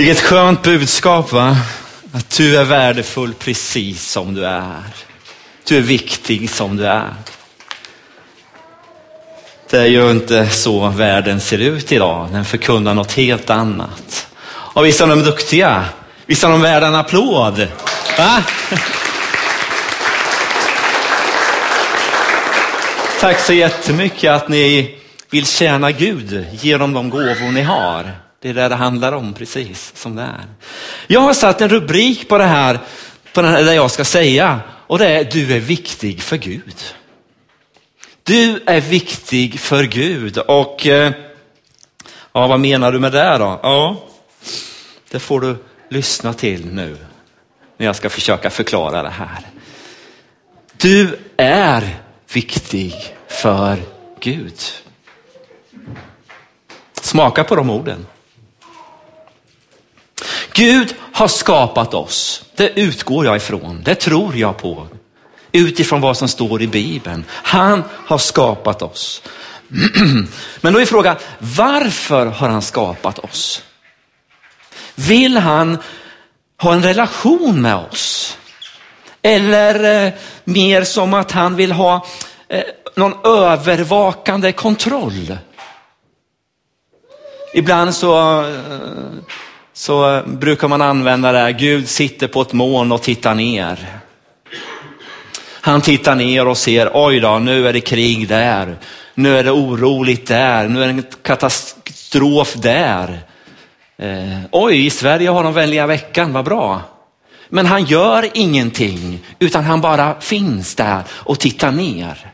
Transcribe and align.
Vilket 0.00 0.20
skönt 0.20 0.62
budskap 0.62 1.32
va? 1.32 1.56
Att 2.12 2.30
du 2.36 2.56
är 2.56 2.64
värdefull 2.64 3.34
precis 3.34 4.10
som 4.10 4.34
du 4.34 4.46
är. 4.46 4.82
Du 5.68 5.76
är 5.76 5.80
viktig 5.80 6.50
som 6.50 6.76
du 6.76 6.86
är. 6.86 7.14
Det 9.70 9.78
är 9.78 9.86
ju 9.86 10.10
inte 10.10 10.48
så 10.48 10.88
världen 10.88 11.40
ser 11.40 11.58
ut 11.58 11.92
idag. 11.92 12.28
Den 12.32 12.44
förkunnar 12.44 12.94
något 12.94 13.12
helt 13.12 13.50
annat. 13.50 14.26
Och 14.46 14.86
visst 14.86 15.00
är 15.00 15.06
de 15.06 15.22
duktiga? 15.22 15.84
Visst 16.26 16.44
är 16.44 16.48
de 16.48 16.60
värda 16.60 16.86
en 16.86 16.94
applåd? 16.94 17.68
Va? 18.18 18.42
Tack 23.20 23.40
så 23.40 23.52
jättemycket 23.52 24.30
att 24.30 24.48
ni 24.48 24.98
vill 25.30 25.46
tjäna 25.46 25.90
Gud 25.90 26.46
genom 26.52 26.92
de 26.92 27.10
gåvor 27.10 27.52
ni 27.52 27.62
har. 27.62 28.29
Det 28.42 28.48
är 28.48 28.54
det 28.54 28.68
det 28.68 28.74
handlar 28.74 29.12
om, 29.12 29.34
precis 29.34 29.92
som 29.96 30.16
det 30.16 30.22
är. 30.22 30.44
Jag 31.06 31.20
har 31.20 31.34
satt 31.34 31.60
en 31.60 31.68
rubrik 31.68 32.28
på 32.28 32.38
det 32.38 32.44
här, 32.44 32.78
på 33.32 33.42
det 33.42 33.48
här 33.48 33.64
där 33.64 33.72
jag 33.72 33.90
ska 33.90 34.04
säga 34.04 34.60
och 34.86 34.98
det 34.98 35.08
är 35.08 35.24
du 35.24 35.54
är 35.54 35.60
viktig 35.60 36.22
för 36.22 36.36
Gud. 36.36 36.76
Du 38.22 38.62
är 38.66 38.80
viktig 38.80 39.60
för 39.60 39.84
Gud 39.84 40.38
och 40.38 40.86
eh, 40.86 41.12
ja, 42.32 42.46
vad 42.46 42.60
menar 42.60 42.92
du 42.92 42.98
med 42.98 43.12
det 43.12 43.38
då? 43.38 43.60
Ja, 43.62 43.96
det 45.10 45.18
får 45.18 45.40
du 45.40 45.56
lyssna 45.88 46.32
till 46.32 46.66
nu 46.66 46.96
när 47.76 47.86
jag 47.86 47.96
ska 47.96 48.10
försöka 48.10 48.50
förklara 48.50 49.02
det 49.02 49.08
här. 49.08 49.46
Du 50.76 51.18
är 51.36 51.96
viktig 52.32 52.94
för 53.28 53.76
Gud. 54.20 54.60
Smaka 57.00 57.44
på 57.44 57.56
de 57.56 57.70
orden. 57.70 58.06
Gud 60.52 60.94
har 61.12 61.28
skapat 61.28 61.94
oss. 61.94 62.44
Det 62.56 62.68
utgår 62.68 63.26
jag 63.26 63.36
ifrån. 63.36 63.82
Det 63.84 63.94
tror 63.94 64.36
jag 64.36 64.58
på. 64.58 64.86
Utifrån 65.52 66.00
vad 66.00 66.16
som 66.16 66.28
står 66.28 66.62
i 66.62 66.66
Bibeln. 66.66 67.24
Han 67.30 67.82
har 67.90 68.18
skapat 68.18 68.82
oss. 68.82 69.22
Men 70.60 70.72
då 70.72 70.80
är 70.80 70.86
frågan, 70.86 71.16
varför 71.38 72.26
har 72.26 72.48
han 72.48 72.62
skapat 72.62 73.18
oss? 73.18 73.62
Vill 74.94 75.36
han 75.36 75.78
ha 76.58 76.72
en 76.72 76.82
relation 76.82 77.62
med 77.62 77.76
oss? 77.76 78.36
Eller 79.22 80.06
eh, 80.06 80.12
mer 80.44 80.84
som 80.84 81.14
att 81.14 81.32
han 81.32 81.56
vill 81.56 81.72
ha 81.72 82.06
eh, 82.48 82.62
någon 82.96 83.14
övervakande 83.24 84.52
kontroll? 84.52 85.36
Ibland 87.54 87.94
så 87.94 88.40
eh, 88.42 88.56
så 89.80 90.16
eh, 90.16 90.26
brukar 90.26 90.68
man 90.68 90.82
använda 90.82 91.32
det 91.32 91.38
här, 91.38 91.50
Gud 91.50 91.88
sitter 91.88 92.26
på 92.26 92.42
ett 92.42 92.52
moln 92.52 92.92
och 92.92 93.02
tittar 93.02 93.34
ner. 93.34 94.00
Han 95.60 95.80
tittar 95.80 96.14
ner 96.14 96.46
och 96.48 96.58
ser, 96.58 96.90
oj 96.94 97.20
då, 97.20 97.38
nu 97.38 97.68
är 97.68 97.72
det 97.72 97.80
krig 97.80 98.28
där. 98.28 98.76
Nu 99.14 99.38
är 99.38 99.44
det 99.44 99.50
oroligt 99.50 100.26
där. 100.26 100.68
Nu 100.68 100.82
är 100.82 100.86
det 100.86 100.92
en 100.92 101.04
katastrof 101.22 102.54
där. 102.54 103.20
Eh, 103.98 104.38
oj, 104.50 104.86
i 104.86 104.90
Sverige 104.90 105.30
har 105.30 105.44
de 105.44 105.52
vänliga 105.52 105.86
veckan, 105.86 106.32
vad 106.32 106.44
bra. 106.44 106.80
Men 107.48 107.66
han 107.66 107.84
gör 107.84 108.28
ingenting, 108.34 109.20
utan 109.38 109.64
han 109.64 109.80
bara 109.80 110.20
finns 110.20 110.74
där 110.74 111.02
och 111.10 111.38
tittar 111.38 111.72
ner. 111.72 112.32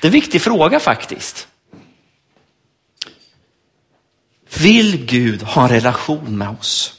Det 0.00 0.06
är 0.06 0.08
en 0.08 0.12
viktig 0.12 0.42
fråga 0.42 0.80
faktiskt. 0.80 1.48
Vill 4.60 5.06
Gud 5.06 5.42
ha 5.42 5.62
en 5.62 5.68
relation 5.68 6.38
med 6.38 6.48
oss? 6.48 6.92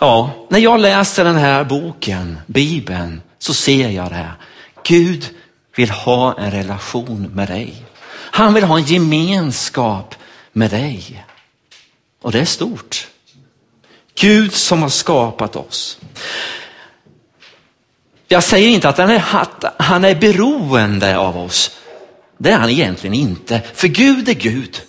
Ja, 0.00 0.46
när 0.50 0.58
jag 0.58 0.80
läser 0.80 1.24
den 1.24 1.36
här 1.36 1.64
boken, 1.64 2.38
Bibeln, 2.46 3.20
så 3.38 3.54
ser 3.54 3.88
jag 3.88 4.10
det. 4.10 4.30
Gud 4.84 5.28
vill 5.76 5.90
ha 5.90 6.38
en 6.38 6.50
relation 6.50 7.30
med 7.34 7.48
dig. 7.48 7.84
Han 8.10 8.54
vill 8.54 8.64
ha 8.64 8.78
en 8.78 8.84
gemenskap 8.84 10.14
med 10.52 10.70
dig. 10.70 11.24
Och 12.22 12.32
det 12.32 12.40
är 12.40 12.44
stort. 12.44 13.08
Gud 14.14 14.52
som 14.52 14.82
har 14.82 14.88
skapat 14.88 15.56
oss. 15.56 15.98
Jag 18.28 18.44
säger 18.44 18.68
inte 18.68 18.88
att 18.88 18.98
han 18.98 19.10
är, 19.10 19.24
att 19.32 19.64
han 19.78 20.04
är 20.04 20.14
beroende 20.14 21.18
av 21.18 21.38
oss. 21.38 21.70
Det 22.38 22.50
är 22.50 22.58
han 22.58 22.70
egentligen 22.70 23.14
inte, 23.14 23.60
för 23.74 23.88
Gud 23.88 24.28
är 24.28 24.34
Gud. 24.34 24.80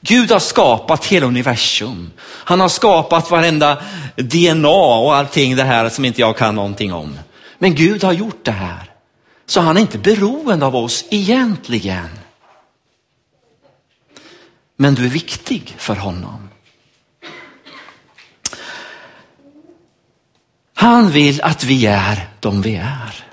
Gud 0.00 0.30
har 0.30 0.38
skapat 0.38 1.04
hela 1.04 1.26
universum. 1.26 2.10
Han 2.20 2.60
har 2.60 2.68
skapat 2.68 3.30
varenda 3.30 3.82
DNA 4.16 4.68
och 4.98 5.14
allting 5.14 5.56
det 5.56 5.64
här 5.64 5.88
som 5.88 6.04
inte 6.04 6.20
jag 6.20 6.36
kan 6.36 6.54
någonting 6.54 6.92
om. 6.92 7.18
Men 7.58 7.74
Gud 7.74 8.04
har 8.04 8.12
gjort 8.12 8.44
det 8.44 8.52
här. 8.52 8.90
Så 9.46 9.60
han 9.60 9.76
är 9.76 9.80
inte 9.80 9.98
beroende 9.98 10.66
av 10.66 10.76
oss 10.76 11.04
egentligen. 11.10 12.08
Men 14.76 14.94
du 14.94 15.04
är 15.04 15.08
viktig 15.08 15.74
för 15.78 15.94
honom. 15.94 16.48
Han 20.74 21.10
vill 21.10 21.42
att 21.42 21.64
vi 21.64 21.86
är 21.86 22.28
de 22.40 22.62
vi 22.62 22.76
är. 22.76 23.24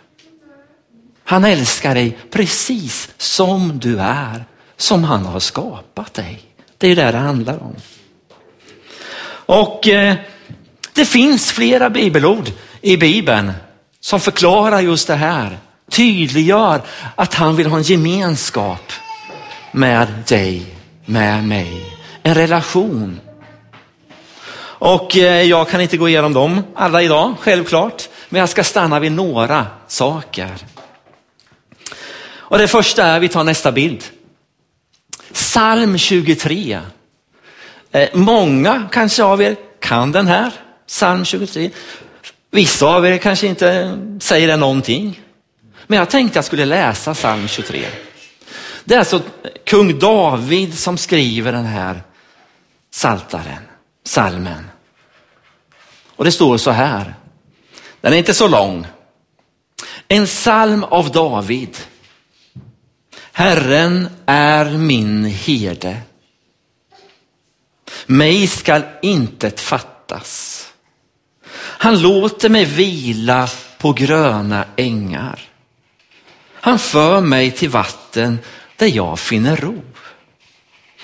Han 1.24 1.46
älskar 1.46 1.96
dig 1.96 2.18
precis 2.32 3.10
som 3.18 3.80
du 3.80 4.00
är, 4.00 4.46
som 4.78 5.04
han 5.04 5.26
har 5.26 5.40
skapat 5.40 6.14
dig. 6.14 6.55
Det 6.78 6.88
är 6.88 6.96
det 6.96 7.12
det 7.12 7.18
handlar 7.18 7.64
om. 7.64 7.76
Och 9.46 9.88
eh, 9.88 10.16
det 10.94 11.06
finns 11.06 11.52
flera 11.52 11.90
bibelord 11.90 12.52
i 12.82 12.98
Bibeln 12.98 13.52
som 14.00 14.20
förklarar 14.20 14.82
just 14.82 15.08
det 15.08 15.16
här. 15.16 15.58
Tydliggör 15.92 16.82
att 17.16 17.34
han 17.34 17.56
vill 17.56 17.68
ha 17.68 17.78
en 17.78 17.84
gemenskap 17.84 18.92
med 19.72 20.08
dig, 20.28 20.66
med 21.06 21.44
mig. 21.44 21.94
En 22.24 22.36
relation. 22.36 23.20
Och 24.78 25.18
eh, 25.18 25.42
jag 25.42 25.70
kan 25.70 25.82
inte 25.82 25.98
gå 25.98 26.10
igenom 26.10 26.34
dem 26.34 26.64
alla 26.76 27.02
idag, 27.02 27.36
självklart. 27.40 28.10
Men 28.30 28.40
jag 28.40 28.50
ska 28.50 28.64
stanna 28.64 29.00
vid 29.00 29.12
några 29.12 29.66
saker. 29.88 30.52
Och 32.48 32.58
det 32.58 32.68
första 32.68 33.06
är, 33.06 33.20
vi 33.20 33.30
tar 33.30 33.44
nästa 33.44 33.72
bild. 33.72 34.04
Psalm 35.36 35.98
23. 35.98 36.80
Eh, 37.92 38.10
många 38.14 38.90
kanske 38.92 39.24
av 39.24 39.42
er 39.42 39.56
kan 39.80 40.12
den 40.12 40.28
här, 40.28 40.52
psalm 40.88 41.26
23. 41.26 41.70
Vissa 42.52 42.86
av 42.86 43.06
er 43.06 43.18
kanske 43.18 43.48
inte 43.48 44.00
säger 44.20 44.48
det 44.48 44.56
någonting. 44.56 45.22
Men 45.88 46.00
jag 46.00 46.10
tänkte 46.10 46.38
jag 46.38 46.46
skulle 46.46 46.66
läsa 46.66 47.14
psalm 47.14 47.48
23. 47.48 47.86
Det 48.84 48.96
är 48.96 49.00
alltså 49.00 49.22
kung 49.66 50.00
David 50.00 50.80
som 50.80 50.98
skriver 50.98 51.52
den 51.52 51.66
här 51.66 52.04
saltaren, 52.92 53.64
salmen. 54.04 54.70
Och 56.16 56.26
det 56.26 56.32
står 56.32 56.58
så 56.58 56.72
här. 56.72 57.16
Den 58.02 58.14
är 58.14 58.18
inte 58.18 58.34
så 58.34 58.48
lång. 58.48 58.88
En 60.08 60.26
psalm 60.26 60.84
av 60.84 61.12
David. 61.12 61.78
Herren 63.38 64.08
är 64.26 64.66
min 64.78 65.26
herde. 65.26 65.98
Mig 68.06 68.48
skall 68.48 68.82
intet 69.02 69.60
fattas. 69.60 70.62
Han 71.58 72.02
låter 72.02 72.50
mig 72.50 72.66
vila 72.66 73.50
på 73.78 73.94
gröna 73.94 74.66
ängar. 74.76 75.40
Han 76.54 76.80
för 76.80 77.22
mig 77.22 77.52
till 77.52 77.70
vatten 77.70 78.40
där 78.76 78.88
jag 78.88 79.20
finner 79.20 79.56
ro. 79.56 79.84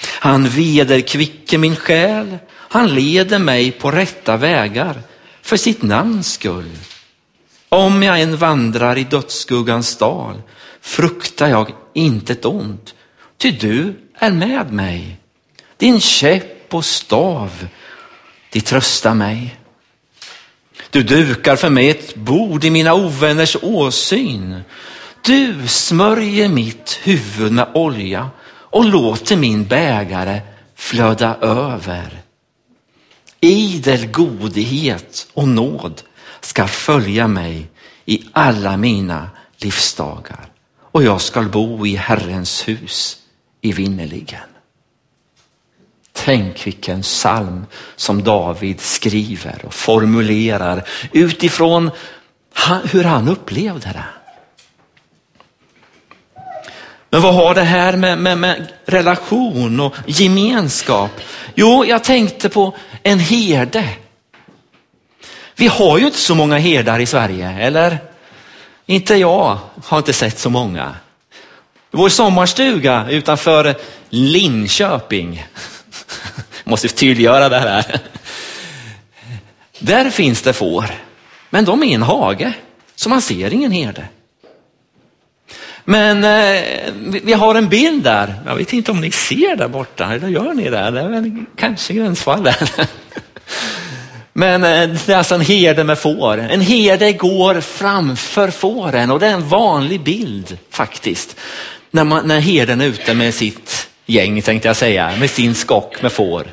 Han 0.03 0.49
vederkvicker 0.49 1.57
min 1.57 1.75
själ. 1.75 2.37
Han 2.51 2.95
leder 2.95 3.39
mig 3.39 3.71
på 3.71 3.91
rätta 3.91 4.37
vägar 4.37 5.01
för 5.41 5.57
sitt 5.57 5.81
namns 5.81 6.33
skull. 6.33 6.77
Om 7.69 8.03
jag 8.03 8.21
än 8.21 8.37
vandrar 8.37 8.97
i 8.97 9.03
dödsskuggans 9.03 9.97
dal 9.97 10.41
fruktar 10.81 11.47
jag 11.47 11.71
intet 11.93 12.45
ont, 12.45 12.95
ty 13.37 13.51
du 13.51 13.93
är 14.15 14.31
med 14.31 14.73
mig. 14.73 15.17
Din 15.77 16.01
käpp 16.01 16.73
och 16.73 16.85
stav, 16.85 17.67
de 18.51 18.61
tröstar 18.61 19.13
mig. 19.13 19.57
Du 20.89 21.03
dukar 21.03 21.55
för 21.55 21.69
mig 21.69 21.89
ett 21.89 22.15
bord 22.15 22.63
i 22.63 22.69
mina 22.69 22.93
ovänners 22.93 23.57
åsyn. 23.61 24.61
Du 25.25 25.67
smörjer 25.67 26.49
mitt 26.49 26.99
huvud 27.03 27.51
med 27.51 27.67
olja 27.73 28.29
och 28.45 28.85
låter 28.85 29.37
min 29.37 29.65
bägare 29.65 30.41
flöda 30.75 31.35
över. 31.41 32.21
Idel 33.39 34.07
godhet 34.07 35.27
och 35.33 35.47
nåd 35.47 36.01
ska 36.41 36.67
följa 36.67 37.27
mig 37.27 37.69
i 38.05 38.23
alla 38.33 38.77
mina 38.77 39.29
livsdagar 39.57 40.50
och 40.91 41.03
jag 41.03 41.21
skall 41.21 41.49
bo 41.49 41.85
i 41.85 41.95
Herrens 41.95 42.67
hus 42.67 43.17
i 43.61 43.71
vinnerligen. 43.71 44.39
Tänk 46.13 46.67
vilken 46.67 47.01
psalm 47.01 47.65
som 47.95 48.23
David 48.23 48.81
skriver 48.81 49.65
och 49.65 49.73
formulerar 49.73 50.83
utifrån 51.11 51.91
hur 52.83 53.03
han 53.03 53.27
upplevde 53.27 53.87
det. 53.87 54.05
Men 57.09 57.21
vad 57.21 57.35
har 57.35 57.55
det 57.55 57.61
här 57.61 57.97
med, 57.97 58.17
med, 58.17 58.37
med, 58.37 58.67
relation 58.85 59.79
och 59.79 59.95
gemenskap? 60.05 61.11
Jo, 61.55 61.85
jag 61.85 62.03
tänkte 62.03 62.49
på 62.49 62.75
en 63.03 63.19
herde. 63.19 63.89
Vi 65.55 65.67
har 65.67 65.97
ju 65.97 66.05
inte 66.05 66.17
så 66.17 66.35
många 66.35 66.57
herdar 66.57 66.99
i 66.99 67.05
Sverige, 67.05 67.49
eller? 67.49 67.97
Inte 68.85 69.15
jag 69.15 69.57
har 69.85 69.97
inte 69.97 70.13
sett 70.13 70.39
så 70.39 70.49
många. 70.49 70.95
Vår 71.91 72.09
sommarstuga 72.09 73.07
utanför 73.09 73.75
Linköping, 74.09 75.45
måste 76.63 76.87
tydliggöra 76.87 77.49
det 77.49 77.59
här. 77.59 77.99
Där 79.79 80.09
finns 80.09 80.41
det 80.41 80.53
får, 80.53 80.85
men 81.49 81.65
de 81.65 81.83
är 81.83 81.87
i 81.87 81.93
en 81.93 82.01
hage, 82.01 82.53
så 82.95 83.09
man 83.09 83.21
ser 83.21 83.53
ingen 83.53 83.71
herde. 83.71 84.07
Men 85.83 86.23
eh, 86.23 86.63
vi 87.23 87.33
har 87.33 87.55
en 87.55 87.69
bild 87.69 88.03
där, 88.03 88.35
jag 88.45 88.55
vet 88.55 88.73
inte 88.73 88.91
om 88.91 89.01
ni 89.01 89.11
ser 89.11 89.55
där 89.55 89.67
borta, 89.67 90.13
eller 90.13 90.27
gör 90.27 90.53
ni 90.53 90.63
det? 90.63 90.91
Det 90.91 91.01
är 91.01 91.07
väl 91.07 91.45
kanske 91.55 91.93
gränsfall 91.93 92.43
där. 92.43 92.57
Men 94.33 94.63
eh, 94.63 94.89
det 95.05 95.13
är 95.13 95.17
alltså 95.17 95.35
en 95.35 95.41
herde 95.41 95.83
med 95.83 95.99
får. 95.99 96.37
En 96.37 96.61
herde 96.61 97.13
går 97.13 97.61
framför 97.61 98.51
fåren 98.51 99.11
och 99.11 99.19
det 99.19 99.27
är 99.27 99.33
en 99.33 99.47
vanlig 99.47 100.03
bild 100.03 100.57
faktiskt. 100.69 101.35
När, 101.91 102.03
man, 102.03 102.27
när 102.27 102.39
herden 102.39 102.81
är 102.81 102.85
ute 102.85 103.13
med 103.13 103.33
sitt 103.33 103.89
gäng 104.05 104.41
tänkte 104.41 104.67
jag 104.67 104.75
säga, 104.75 105.15
med 105.19 105.29
sin 105.29 105.55
skock 105.55 106.01
med 106.01 106.11
får. 106.11 106.47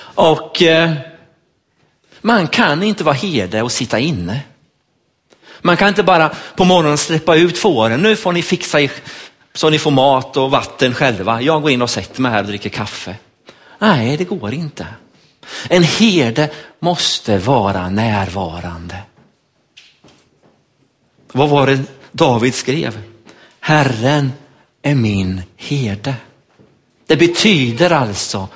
Och 0.00 0.62
eh, 0.62 0.92
man 2.20 2.48
kan 2.48 2.82
inte 2.82 3.04
vara 3.04 3.14
herde 3.14 3.62
och 3.62 3.72
sitta 3.72 3.98
inne. 3.98 4.40
Man 5.62 5.76
kan 5.76 5.88
inte 5.88 6.02
bara 6.02 6.30
på 6.56 6.64
morgonen 6.64 6.98
släppa 6.98 7.36
ut 7.36 7.58
fåren, 7.58 8.00
nu 8.00 8.16
får 8.16 8.32
ni 8.32 8.42
fixa 8.42 8.78
så 9.54 9.70
ni 9.70 9.78
får 9.78 9.90
mat 9.90 10.36
och 10.36 10.50
vatten 10.50 10.94
själva. 10.94 11.42
Jag 11.42 11.62
går 11.62 11.70
in 11.70 11.82
och 11.82 11.90
sätter 11.90 12.22
mig 12.22 12.32
här 12.32 12.40
och 12.40 12.46
dricker 12.46 12.70
kaffe. 12.70 13.16
Nej, 13.78 14.16
det 14.16 14.24
går 14.24 14.54
inte. 14.54 14.86
En 15.68 15.82
herde 15.82 16.50
måste 16.78 17.38
vara 17.38 17.88
närvarande. 17.90 18.96
Vad 21.32 21.48
var 21.48 21.66
det 21.66 21.82
David 22.12 22.54
skrev? 22.54 23.02
Herren 23.60 24.32
är 24.82 24.94
min 24.94 25.42
herde. 25.56 26.14
Det 27.06 27.16
betyder 27.16 27.90
alltså 27.90 28.48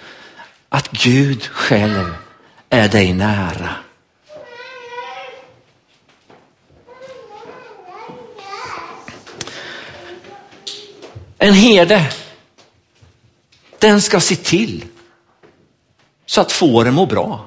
att 0.69 0.91
Gud 0.91 1.43
själv 1.43 2.15
är 2.69 2.89
dig 2.89 3.13
nära. 3.13 3.75
En 11.39 11.55
herde, 11.55 12.13
den 13.79 14.03
ska 14.03 14.21
se 14.21 14.37
till 14.37 14.85
så 16.35 16.41
att 16.41 16.53
fåren 16.53 16.95
mår 16.95 17.07
bra. 17.07 17.47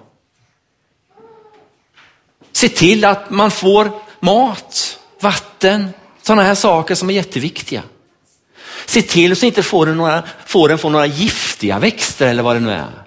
Se 2.51 2.69
till 2.69 3.05
att 3.05 3.29
man 3.29 3.51
får 3.51 3.91
mat, 4.19 4.99
vatten, 5.19 5.93
sådana 6.21 6.43
här 6.43 6.55
saker 6.55 6.95
som 6.95 7.09
är 7.09 7.13
jätteviktiga. 7.13 7.83
Se 8.85 9.01
till 9.01 9.35
så 9.35 9.45
inte 9.45 9.63
fåren, 9.63 9.97
några, 9.97 10.23
fåren 10.45 10.77
får 10.77 10.89
några 10.89 11.05
giftiga 11.05 11.79
växter 11.79 12.27
eller 12.27 12.43
vad 12.43 12.55
det 12.55 12.59
nu 12.59 12.71
är. 12.71 13.03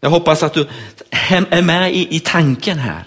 Jag 0.00 0.10
hoppas 0.10 0.42
att 0.42 0.54
du 0.54 0.68
är 1.10 1.62
med 1.62 1.94
i, 1.94 2.16
i 2.16 2.20
tanken 2.20 2.78
här. 2.78 3.04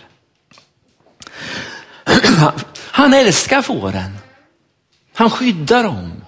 Han 2.92 3.14
älskar 3.14 3.62
fåren. 3.62 4.18
Han 5.14 5.30
skyddar 5.30 5.84
dem. 5.84 6.24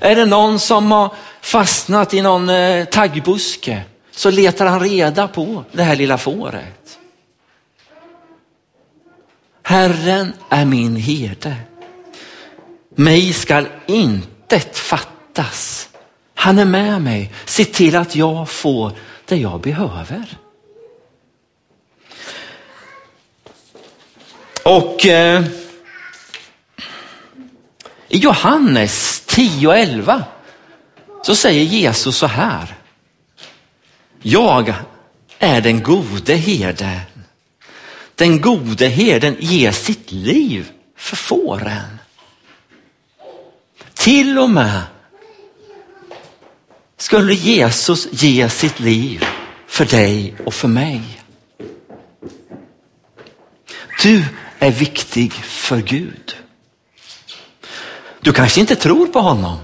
Är 0.00 0.16
det 0.16 0.26
någon 0.26 0.58
som 0.58 0.92
har 0.92 1.14
fastnat 1.52 2.14
i 2.14 2.22
någon 2.22 2.48
eh, 2.48 2.84
taggbuske 2.84 3.82
så 4.10 4.30
letar 4.30 4.66
han 4.66 4.80
reda 4.80 5.28
på 5.28 5.64
det 5.72 5.82
här 5.82 5.96
lilla 5.96 6.18
fåret. 6.18 6.98
Herren 9.62 10.32
är 10.48 10.64
min 10.64 10.96
herde. 10.96 11.56
Mig 12.94 13.32
skall 13.32 13.66
intet 13.86 14.78
fattas. 14.78 15.88
Han 16.34 16.58
är 16.58 16.64
med 16.64 17.02
mig. 17.02 17.32
Se 17.44 17.64
till 17.64 17.96
att 17.96 18.16
jag 18.16 18.48
får 18.48 18.92
det 19.24 19.36
jag 19.36 19.60
behöver. 19.60 20.38
Och 24.64 25.06
eh, 25.06 25.44
i 28.08 28.18
Johannes 28.18 29.22
10 29.26 29.68
och 29.68 29.78
11 29.78 30.24
så 31.22 31.36
säger 31.36 31.64
Jesus 31.64 32.16
så 32.16 32.26
här. 32.26 32.76
Jag 34.22 34.74
är 35.38 35.60
den 35.60 35.82
gode 35.82 36.34
herden. 36.34 37.00
Den 38.14 38.40
gode 38.40 38.88
herden 38.88 39.36
ger 39.40 39.72
sitt 39.72 40.12
liv 40.12 40.72
för 40.96 41.16
fåren. 41.16 41.98
Till 43.94 44.38
och 44.38 44.50
med 44.50 44.82
skulle 46.96 47.34
Jesus 47.34 48.08
ge 48.10 48.50
sitt 48.50 48.80
liv 48.80 49.24
för 49.66 49.84
dig 49.84 50.34
och 50.44 50.54
för 50.54 50.68
mig. 50.68 51.22
Du 54.02 54.24
är 54.58 54.70
viktig 54.70 55.32
för 55.32 55.80
Gud. 55.80 56.36
Du 58.20 58.32
kanske 58.32 58.60
inte 58.60 58.76
tror 58.76 59.06
på 59.06 59.20
honom. 59.20 59.58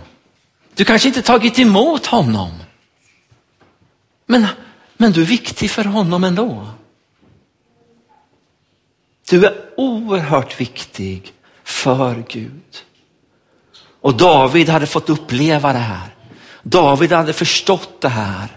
Du 0.78 0.84
kanske 0.84 1.08
inte 1.08 1.22
tagit 1.22 1.58
emot 1.58 2.06
honom. 2.06 2.50
Men, 4.26 4.46
men 4.96 5.12
du 5.12 5.22
är 5.22 5.26
viktig 5.26 5.70
för 5.70 5.84
honom 5.84 6.24
ändå. 6.24 6.66
Du 9.30 9.46
är 9.46 9.54
oerhört 9.76 10.60
viktig 10.60 11.32
för 11.64 12.24
Gud. 12.28 12.84
Och 14.00 14.16
David 14.16 14.68
hade 14.68 14.86
fått 14.86 15.10
uppleva 15.10 15.72
det 15.72 15.78
här. 15.78 16.14
David 16.62 17.12
hade 17.12 17.32
förstått 17.32 18.00
det 18.00 18.08
här. 18.08 18.48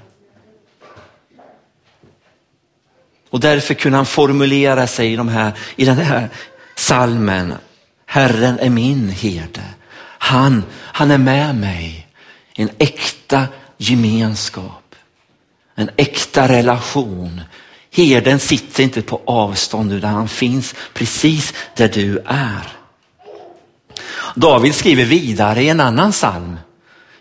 Och 3.30 3.40
därför 3.40 3.74
kunde 3.74 3.98
han 3.98 4.06
formulera 4.06 4.88
sig 4.88 5.14
i, 5.14 5.16
de 5.16 5.28
här, 5.28 5.54
i 5.76 5.86
den 5.86 5.98
här 5.98 6.30
salmen. 6.76 7.54
Herren 8.06 8.60
är 8.60 8.70
min 8.70 9.10
herde. 9.10 9.64
Han, 10.18 10.64
han 10.74 11.12
är 11.12 11.18
med 11.18 11.56
mig. 11.56 12.08
En 12.54 12.70
äkta 12.78 13.48
gemenskap. 13.78 14.96
En 15.76 15.90
äkta 15.98 16.48
relation. 16.48 17.42
Herden 17.92 18.40
sitter 18.40 18.84
inte 18.84 19.02
på 19.02 19.22
avstånd 19.26 19.94
utan 19.94 20.14
han 20.14 20.28
finns 20.28 20.76
precis 20.94 21.54
där 21.76 21.88
du 21.88 22.18
är. 22.26 22.68
David 24.36 24.76
skriver 24.76 25.06
vidare 25.06 25.64
i 25.64 25.70
en 25.70 25.80
annan 25.80 26.12
psalm. 26.12 26.58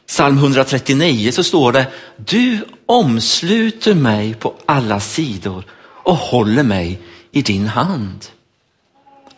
Psalm 0.07 0.39
139 0.39 1.33
så 1.33 1.45
står 1.45 1.73
det, 1.73 1.87
du 2.17 2.65
omsluter 2.87 3.95
mig 3.95 4.35
på 4.35 4.55
alla 4.67 5.01
sidor 5.01 5.65
och 6.05 6.17
håller 6.17 6.63
mig 6.63 7.01
i 7.33 7.43
din 7.43 7.67
hand. 7.67 8.27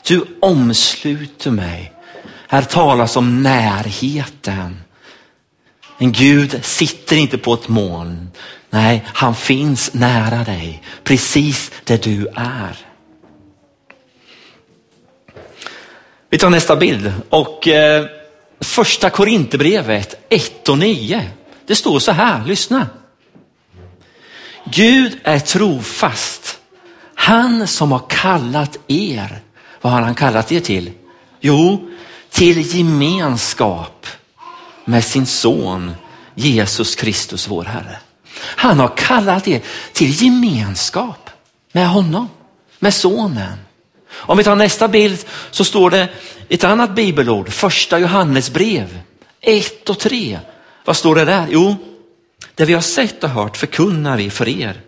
Du 0.06 0.25
omsluter 0.40 1.50
mig. 1.50 1.92
Här 2.49 2.62
talas 2.62 3.16
om 3.16 3.42
närheten. 3.42 4.82
En 6.02 6.12
Gud 6.12 6.64
sitter 6.64 7.16
inte 7.16 7.38
på 7.38 7.54
ett 7.54 7.68
moln. 7.68 8.30
Nej, 8.71 9.04
han 9.06 9.35
finns 9.35 9.94
nära 9.94 10.44
dig, 10.44 10.82
precis 11.04 11.71
där 11.85 11.99
du 11.99 12.28
är. 12.35 12.76
Vi 16.30 16.38
tar 16.38 16.50
nästa 16.50 16.76
bild 16.76 17.12
och 17.28 17.68
eh, 17.68 18.06
första 18.61 19.11
Korinthierbrevet 19.11 20.26
1 20.28 20.68
och 20.68 20.78
9. 20.78 21.30
Det 21.66 21.75
står 21.75 21.99
så 21.99 22.12
här, 22.12 22.44
lyssna. 22.44 22.87
Gud 24.64 25.18
är 25.25 25.38
trofast. 25.38 26.59
Han 27.14 27.66
som 27.66 27.92
har 27.92 28.02
kallat 28.09 28.78
er, 28.88 29.40
vad 29.80 29.92
har 29.92 30.00
han 30.00 30.14
kallat 30.14 30.52
er 30.52 30.61
till? 30.61 30.90
Jo, 31.40 31.90
till 32.30 32.76
gemenskap 32.76 34.06
med 34.85 35.05
sin 35.05 35.27
son 35.27 35.93
Jesus 36.35 36.95
Kristus 36.95 37.49
vår 37.49 37.65
Herre. 37.65 37.99
Han 38.39 38.79
har 38.79 38.97
kallat 38.97 39.49
er 39.49 39.61
till 39.93 40.23
gemenskap 40.23 41.31
med 41.73 41.89
honom, 41.89 42.29
med 42.79 42.95
sonen. 42.95 43.59
Om 44.12 44.39
vi 44.39 44.45
tar 44.45 44.57
nästa 44.57 44.89
bild 44.89 45.25
så 45.51 45.65
står 45.65 45.91
det 45.91 46.09
ett 46.49 46.65
annat 46.65 46.95
bibelord, 46.95 47.53
första 47.53 47.99
Johannesbrev 47.99 48.99
1 49.41 49.91
och 49.91 49.99
3. 49.99 50.39
Vad 50.85 50.97
står 50.97 51.15
det 51.15 51.25
där? 51.25 51.47
Jo, 51.51 51.77
det 52.55 52.65
vi 52.65 52.75
har 52.75 52.81
sett 52.81 53.25
och 53.25 53.31
hört 53.31 53.57
förkunnar 53.57 54.17
vi 54.17 54.31
för 54.31 54.49
er. 54.49 54.81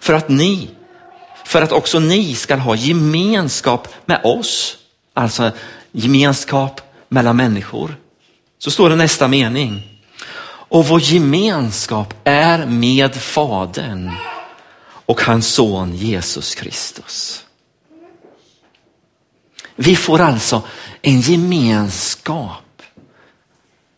För 0.00 0.12
att 0.12 0.28
ni, 0.28 0.68
för 1.44 1.62
att 1.62 1.72
också 1.72 1.98
ni 1.98 2.34
ska 2.34 2.56
ha 2.56 2.74
gemenskap 2.74 3.88
med 4.06 4.20
oss. 4.24 4.76
Alltså 5.14 5.50
gemenskap 5.92 6.80
mellan 7.08 7.36
människor. 7.36 7.96
Så 8.62 8.70
står 8.70 8.90
det 8.90 8.96
nästa 8.96 9.28
mening. 9.28 9.82
Och 10.44 10.86
vår 10.86 11.00
gemenskap 11.00 12.14
är 12.24 12.66
med 12.66 13.14
Fadern 13.14 14.10
och 14.82 15.20
hans 15.20 15.48
son 15.48 15.96
Jesus 15.96 16.54
Kristus. 16.54 17.44
Vi 19.76 19.96
får 19.96 20.20
alltså 20.20 20.62
en 21.02 21.20
gemenskap. 21.20 22.82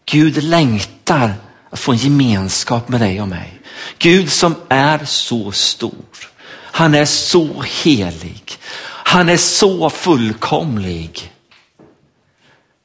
Gud 0.04 0.42
längtar 0.42 1.35
att 1.71 1.81
få 1.81 1.92
en 1.92 1.99
gemenskap 1.99 2.88
med 2.88 3.00
dig 3.00 3.21
och 3.21 3.28
mig. 3.28 3.61
Gud 3.99 4.33
som 4.33 4.54
är 4.69 5.04
så 5.04 5.52
stor. 5.52 6.31
Han 6.52 6.95
är 6.95 7.04
så 7.04 7.62
helig. 7.62 8.59
Han 8.85 9.28
är 9.28 9.37
så 9.37 9.90
fullkomlig. 9.90 11.33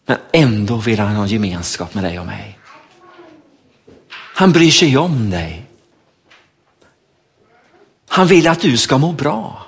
Men 0.07 0.17
ändå 0.31 0.77
vill 0.77 0.99
han 0.99 1.15
ha 1.15 1.27
gemenskap 1.27 1.93
med 1.93 2.03
dig 2.03 2.19
och 2.19 2.25
mig. 2.25 2.59
Han 4.11 4.51
bryr 4.51 4.71
sig 4.71 4.97
om 4.97 5.29
dig. 5.29 5.65
Han 8.09 8.27
vill 8.27 8.47
att 8.47 8.61
du 8.61 8.77
ska 8.77 8.97
må 8.97 9.11
bra. 9.11 9.67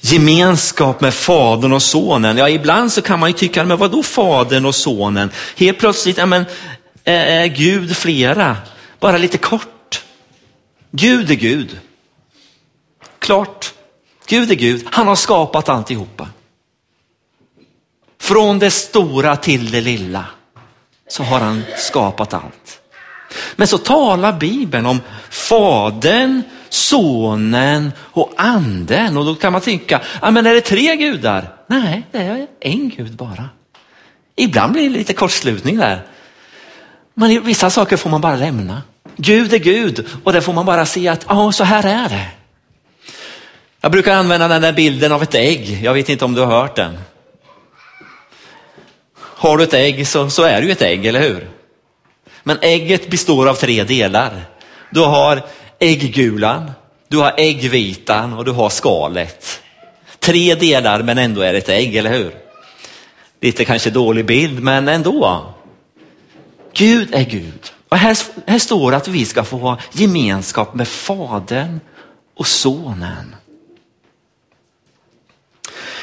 Gemenskap 0.00 1.00
med 1.00 1.14
fadern 1.14 1.72
och 1.72 1.82
sonen. 1.82 2.36
Ja, 2.36 2.48
ibland 2.48 2.92
så 2.92 3.02
kan 3.02 3.20
man 3.20 3.28
ju 3.28 3.36
tycka, 3.36 3.64
men 3.64 3.78
vadå 3.78 4.02
fadern 4.02 4.66
och 4.66 4.74
sonen? 4.74 5.30
Helt 5.56 5.78
plötsligt, 5.78 6.16
ja 6.16 6.26
men 6.26 6.44
är 7.04 7.46
Gud 7.46 7.96
flera? 7.96 8.56
Bara 9.00 9.18
lite 9.18 9.38
kort. 9.38 10.04
Gud 10.90 11.30
är 11.30 11.34
Gud. 11.34 11.78
Klart, 13.18 13.74
Gud 14.26 14.50
är 14.50 14.54
Gud. 14.54 14.86
Han 14.90 15.08
har 15.08 15.16
skapat 15.16 15.68
alltihopa. 15.68 16.28
Från 18.30 18.58
det 18.58 18.70
stora 18.70 19.36
till 19.36 19.70
det 19.70 19.80
lilla 19.80 20.24
så 21.08 21.22
har 21.22 21.40
han 21.40 21.62
skapat 21.76 22.34
allt. 22.34 22.80
Men 23.56 23.66
så 23.66 23.78
talar 23.78 24.32
Bibeln 24.32 24.86
om 24.86 25.00
Fadern, 25.30 26.42
Sonen 26.68 27.92
och 27.98 28.32
Anden 28.36 29.16
och 29.16 29.24
då 29.24 29.34
kan 29.34 29.52
man 29.52 29.60
tänka, 29.60 30.00
ja, 30.22 30.30
men 30.30 30.46
är 30.46 30.54
det 30.54 30.60
tre 30.60 30.96
gudar? 30.96 31.54
Nej, 31.66 32.02
det 32.12 32.18
är 32.18 32.46
en 32.60 32.88
Gud 32.88 33.16
bara. 33.16 33.48
Ibland 34.36 34.72
blir 34.72 34.82
det 34.82 34.98
lite 34.98 35.12
kortslutning 35.12 35.76
där. 35.76 36.06
Men 37.14 37.44
vissa 37.44 37.70
saker 37.70 37.96
får 37.96 38.10
man 38.10 38.20
bara 38.20 38.36
lämna. 38.36 38.82
Gud 39.16 39.54
är 39.54 39.58
Gud 39.58 40.06
och 40.24 40.32
det 40.32 40.42
får 40.42 40.52
man 40.52 40.66
bara 40.66 40.86
se 40.86 41.08
att 41.08 41.24
ja, 41.28 41.52
så 41.52 41.64
här 41.64 41.86
är 41.86 42.08
det. 42.08 42.26
Jag 43.80 43.92
brukar 43.92 44.14
använda 44.14 44.48
den 44.48 44.62
där 44.62 44.72
bilden 44.72 45.12
av 45.12 45.22
ett 45.22 45.34
ägg. 45.34 45.80
Jag 45.82 45.94
vet 45.94 46.08
inte 46.08 46.24
om 46.24 46.34
du 46.34 46.40
har 46.40 46.60
hört 46.60 46.76
den. 46.76 46.98
Har 49.40 49.58
du 49.58 49.64
ett 49.64 49.74
ägg 49.74 50.08
så, 50.08 50.30
så 50.30 50.42
är 50.42 50.60
det 50.60 50.66
ju 50.66 50.72
ett 50.72 50.82
ägg, 50.82 51.06
eller 51.06 51.20
hur? 51.20 51.50
Men 52.42 52.58
ägget 52.62 53.10
består 53.10 53.48
av 53.48 53.54
tre 53.54 53.84
delar. 53.84 54.44
Du 54.90 55.00
har 55.00 55.42
ägggulan, 55.78 56.70
du 57.08 57.18
har 57.18 57.34
äggvitan 57.36 58.32
och 58.32 58.44
du 58.44 58.50
har 58.50 58.68
skalet. 58.68 59.62
Tre 60.18 60.54
delar 60.54 61.02
men 61.02 61.18
ändå 61.18 61.40
är 61.40 61.52
det 61.52 61.58
ett 61.58 61.68
ägg, 61.68 61.96
eller 61.96 62.10
hur? 62.10 62.34
Lite 63.40 63.64
kanske 63.64 63.90
dålig 63.90 64.26
bild, 64.26 64.62
men 64.62 64.88
ändå. 64.88 65.54
Gud 66.72 67.14
är 67.14 67.24
Gud. 67.24 67.72
Och 67.88 67.96
här, 67.96 68.18
här 68.46 68.58
står 68.58 68.94
att 68.94 69.08
vi 69.08 69.24
ska 69.24 69.44
få 69.44 69.56
ha 69.56 69.78
gemenskap 69.92 70.74
med 70.74 70.88
Fadern 70.88 71.80
och 72.36 72.46
Sonen. 72.46 73.36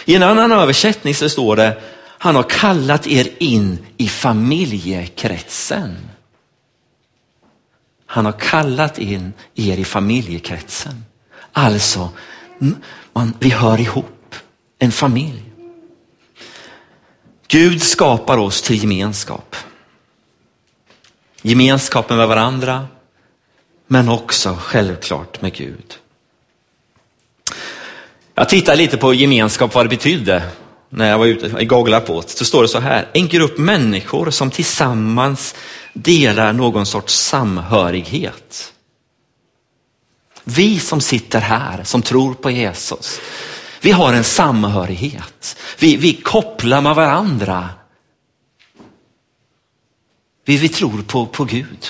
I 0.05 0.15
en 0.15 0.23
annan 0.23 0.51
översättning 0.51 1.15
så 1.15 1.29
står 1.29 1.55
det, 1.55 1.77
han 2.17 2.35
har 2.35 2.43
kallat 2.43 3.07
er 3.07 3.29
in 3.39 3.85
i 3.97 4.07
familjekretsen. 4.07 5.97
Han 8.05 8.25
har 8.25 8.31
kallat 8.31 8.99
in 8.99 9.33
er 9.55 9.77
i 9.77 9.85
familjekretsen. 9.85 11.05
Alltså, 11.51 12.09
man, 13.13 13.33
vi 13.39 13.49
hör 13.49 13.79
ihop, 13.79 14.35
en 14.79 14.91
familj. 14.91 15.43
Gud 17.47 17.81
skapar 17.81 18.37
oss 18.37 18.61
till 18.61 18.81
gemenskap. 18.81 19.55
Gemenskapen 21.41 22.17
med 22.17 22.27
varandra, 22.27 22.87
men 23.87 24.09
också 24.09 24.57
självklart 24.61 25.41
med 25.41 25.53
Gud. 25.53 25.97
Jag 28.35 28.49
tittade 28.49 28.77
lite 28.77 28.97
på 28.97 29.13
gemenskap, 29.13 29.75
vad 29.75 29.85
det 29.85 29.89
betydde 29.89 30.43
när 30.89 31.09
jag 31.09 31.17
var 31.17 31.25
ute 31.25 31.53
och 31.53 31.67
googlade 31.67 32.05
på 32.05 32.21
det. 32.21 32.29
Så 32.29 32.45
står 32.45 32.61
det 32.61 32.67
så 32.67 32.79
här, 32.79 33.09
en 33.13 33.27
grupp 33.27 33.57
människor 33.57 34.31
som 34.31 34.51
tillsammans 34.51 35.55
delar 35.93 36.53
någon 36.53 36.85
sorts 36.85 37.13
samhörighet. 37.13 38.73
Vi 40.43 40.79
som 40.79 41.01
sitter 41.01 41.39
här, 41.39 41.83
som 41.83 42.01
tror 42.01 42.33
på 42.33 42.51
Jesus, 42.51 43.19
vi 43.81 43.91
har 43.91 44.13
en 44.13 44.23
samhörighet. 44.23 45.57
Vi, 45.79 45.97
vi 45.97 46.13
kopplar 46.13 46.81
med 46.81 46.95
varandra. 46.95 47.69
Vi, 50.45 50.57
vi 50.57 50.69
tror 50.69 51.01
på, 51.01 51.25
på 51.25 51.43
Gud. 51.45 51.87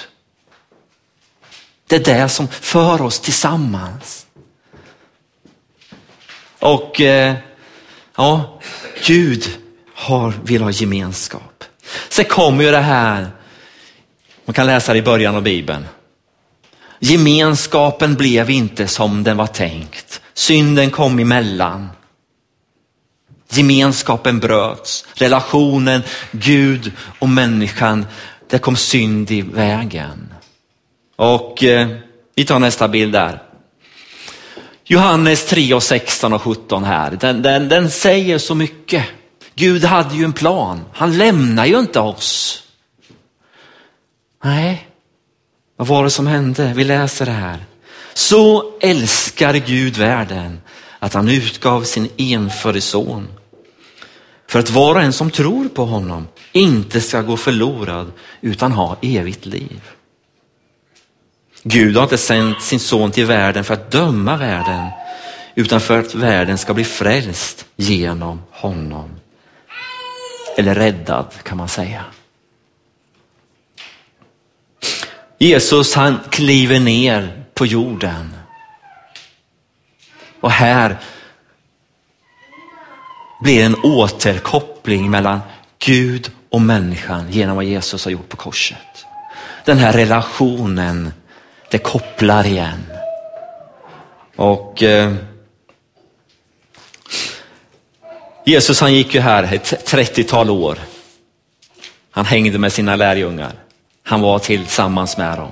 Det 1.88 1.96
är 1.96 2.20
det 2.20 2.30
som 2.30 2.48
för 2.48 3.01
oss 3.01 3.20
tillsammans. 3.20 4.27
Och 6.60 7.01
eh, 7.01 7.36
ja, 8.18 8.60
Gud 9.06 9.44
har, 9.96 10.34
vill 10.44 10.62
ha 10.62 10.72
gemenskap. 10.72 11.64
Sen 12.10 12.26
kommer 12.26 12.64
ju 12.64 12.72
det 12.72 12.78
här 12.78 13.32
man 14.48 14.54
kan 14.54 14.66
läsa 14.66 14.94
det 14.94 15.00
i 15.00 15.02
början 15.02 15.36
av 15.36 15.44
Bibeln. 15.44 15.86
Gemenskapen 17.00 18.16
blev 18.16 18.50
inte 18.50 18.88
som 18.88 19.24
den 19.24 19.38
var 19.38 19.48
tänkt. 19.48 20.22
Synden 20.34 20.92
kom 20.92 21.20
emellan. 21.20 21.90
Gemenskapen 23.50 24.40
bröts. 24.40 25.06
Relationen 25.14 26.02
Gud 26.32 26.92
och 27.20 27.30
människan, 27.30 28.06
det 28.50 28.60
kom 28.60 28.76
synd 28.76 29.32
i 29.32 29.42
vägen. 29.42 30.34
Och 31.16 31.64
eh, 31.64 31.90
vi 32.36 32.46
tar 32.46 32.60
nästa 32.60 32.88
bild 32.88 33.14
där. 33.14 33.44
Johannes 34.89 35.46
3 35.46 35.74
och 35.74 35.84
16 35.84 36.34
och 36.34 36.41
17 36.41 36.84
här, 36.84 37.12
den, 37.12 37.41
den, 37.41 37.70
den 37.70 37.89
säger 37.89 38.38
så 38.38 38.56
mycket. 38.56 39.06
Gud 39.56 39.84
hade 39.84 40.15
ju 40.15 40.24
en 40.24 40.34
plan. 40.34 40.82
Han 40.94 41.17
lämnar 41.17 41.65
ju 41.65 41.79
inte 41.79 42.00
oss. 42.00 42.63
Nej, 44.44 44.88
vad 45.77 45.88
var 45.88 46.03
det 46.03 46.10
som 46.10 46.27
hände? 46.27 46.74
Vi 46.75 46.84
läser 46.84 47.25
det 47.25 47.32
här. 47.32 47.65
Så 48.13 48.74
älskar 48.82 49.53
Gud 49.53 49.98
världen 49.98 50.62
att 51.00 51.13
han 51.13 51.29
utgav 51.29 51.84
sin 51.84 52.10
enfödde 52.17 52.82
son 52.82 53.27
för 54.48 54.60
att 54.60 54.70
var 54.70 54.96
och 54.96 55.01
en 55.01 55.13
som 55.13 55.32
tror 55.32 55.70
på 55.70 55.86
honom 55.86 56.27
inte 56.51 57.01
ska 57.01 57.22
gå 57.22 57.38
förlorad 57.38 58.12
utan 58.41 58.72
ha 58.72 58.98
evigt 59.01 59.46
liv. 59.46 59.82
Gud 61.70 61.96
har 61.96 62.04
inte 62.04 62.18
sänt 62.18 62.62
sin 62.62 62.80
son 62.80 63.12
till 63.12 63.26
världen 63.26 63.64
för 63.64 63.74
att 63.74 63.92
döma 63.92 64.38
världen 64.38 64.90
utan 65.56 65.82
för 65.82 66.00
att 66.00 66.16
världen 66.16 66.58
ska 66.58 66.74
bli 66.74 66.84
frälst 66.84 67.66
genom 67.76 68.42
honom. 68.52 69.10
Eller 70.58 70.76
räddad 70.76 71.26
kan 71.44 71.58
man 71.58 71.68
säga. 71.68 72.06
Jesus 75.38 75.96
han 75.96 76.20
kliver 76.30 76.80
ner 76.80 77.44
på 77.54 77.66
jorden. 77.66 78.34
Och 80.42 80.52
här 80.52 80.98
blir 83.42 83.66
en 83.66 83.76
återkoppling 83.84 85.12
mellan 85.12 85.40
Gud 85.80 86.32
och 86.50 86.62
människan 86.62 87.32
genom 87.32 87.56
vad 87.56 87.66
Jesus 87.66 88.06
har 88.06 88.12
gjort 88.12 88.30
på 88.30 88.38
korset. 88.38 89.06
Den 89.66 89.78
här 89.78 89.94
relationen, 89.94 91.12
det 91.70 91.78
kopplar 91.78 92.46
igen. 92.46 92.86
Och 94.36 94.84
eh, 94.84 95.14
Jesus 98.46 98.82
han 98.82 98.94
gick 98.94 99.14
ju 99.14 99.20
här 99.20 99.44
ett 99.54 99.90
30-tal 99.92 100.50
år. 100.50 100.80
Han 102.12 102.26
hängde 102.26 102.58
med 102.58 102.74
sina 102.74 102.96
lärjungar. 102.96 103.52
Han 104.04 104.22
var 104.22 104.40
tillsammans 104.40 105.18
med 105.18 105.38
dem. 105.38 105.52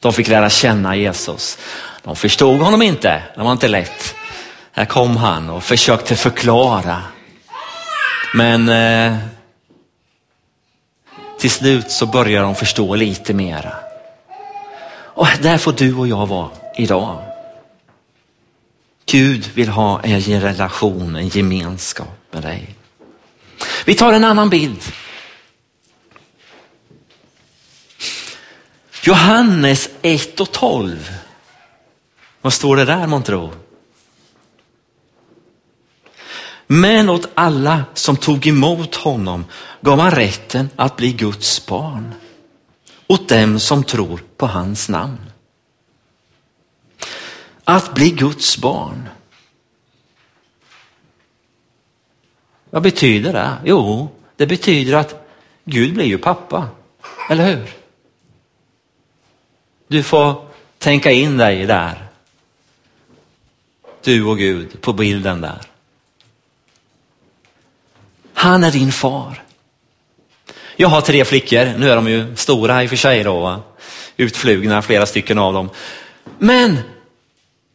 De 0.00 0.12
fick 0.12 0.28
lära 0.28 0.50
känna 0.50 0.96
Jesus. 0.96 1.58
De 2.02 2.16
förstod 2.16 2.60
honom 2.60 2.82
inte, 2.82 3.22
det 3.34 3.42
var 3.42 3.52
inte 3.52 3.68
lätt. 3.68 4.14
Här 4.72 4.84
kom 4.84 5.16
han 5.16 5.50
och 5.50 5.62
försökte 5.62 6.16
förklara. 6.16 7.02
Men 8.34 8.68
eh, 8.68 9.16
till 11.38 11.50
slut 11.50 11.90
så 11.90 12.06
började 12.06 12.46
de 12.46 12.54
förstå 12.54 12.94
lite 12.94 13.34
mera. 13.34 13.74
Och 15.22 15.28
där 15.42 15.58
får 15.58 15.72
du 15.72 15.94
och 15.94 16.08
jag 16.08 16.26
vara 16.26 16.50
idag. 16.76 17.22
Gud 19.06 19.50
vill 19.54 19.68
ha 19.68 20.00
en 20.00 20.40
relation, 20.40 21.16
en 21.16 21.28
gemenskap 21.28 22.18
med 22.30 22.42
dig. 22.42 22.74
Vi 23.84 23.94
tar 23.94 24.12
en 24.12 24.24
annan 24.24 24.50
bild. 24.50 24.82
Johannes 29.02 29.88
1 30.02 30.40
och 30.40 30.52
12. 30.52 31.12
Vad 32.40 32.52
står 32.52 32.76
det 32.76 32.84
där 32.84 33.06
månntro? 33.06 33.52
Men 36.66 37.08
åt 37.08 37.28
alla 37.34 37.84
som 37.94 38.16
tog 38.16 38.46
emot 38.46 38.94
honom 38.94 39.44
gav 39.80 39.98
han 40.00 40.10
rätten 40.10 40.70
att 40.76 40.96
bli 40.96 41.12
Guds 41.12 41.66
barn. 41.66 42.14
Åt 43.12 43.28
dem 43.28 43.60
som 43.60 43.84
tror 43.84 44.22
på 44.36 44.46
hans 44.46 44.88
namn. 44.88 45.30
Att 47.64 47.94
bli 47.94 48.10
Guds 48.10 48.58
barn. 48.58 49.08
Vad 52.70 52.82
betyder 52.82 53.32
det? 53.32 53.56
Jo, 53.64 54.08
det 54.36 54.46
betyder 54.46 54.96
att 54.96 55.26
Gud 55.64 55.94
blir 55.94 56.04
ju 56.04 56.18
pappa, 56.18 56.68
eller 57.30 57.56
hur? 57.56 57.70
Du 59.88 60.02
får 60.02 60.48
tänka 60.78 61.10
in 61.10 61.36
dig 61.36 61.66
där. 61.66 62.08
Du 64.02 64.24
och 64.24 64.38
Gud 64.38 64.80
på 64.80 64.92
bilden 64.92 65.40
där. 65.40 65.60
Han 68.34 68.64
är 68.64 68.72
din 68.72 68.92
far. 68.92 69.42
Jag 70.76 70.88
har 70.88 71.00
tre 71.00 71.24
flickor, 71.24 71.78
nu 71.78 71.90
är 71.90 71.96
de 71.96 72.08
ju 72.08 72.36
stora 72.36 72.82
i 72.82 72.86
och 72.86 72.90
för 72.90 72.96
sig 72.96 73.24
då, 73.24 73.62
utflugna 74.16 74.82
flera 74.82 75.06
stycken 75.06 75.38
av 75.38 75.54
dem. 75.54 75.70
Men 76.38 76.78